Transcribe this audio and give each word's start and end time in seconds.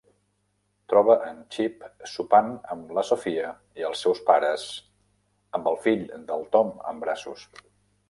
Troba 0.93 1.17
en 1.31 1.43
Chip 1.55 1.85
sopant 2.13 2.49
amb 2.77 2.95
la 2.99 3.05
Sofia 3.11 3.53
i 3.83 3.87
els 3.93 4.03
seus 4.07 4.25
pares 4.33 4.67
amb 5.59 5.73
el 5.75 5.81
fill 5.89 6.05
del 6.33 6.47
Tom 6.57 6.77
en 6.95 7.09
braços. 7.09 7.51